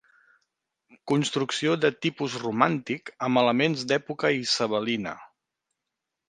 Construcció 1.11 1.75
de 1.83 1.91
tipus 2.05 2.37
romàntic 2.45 3.13
amb 3.27 3.43
elements 3.43 3.85
d'època 3.93 4.33
isabelina. 4.41 5.15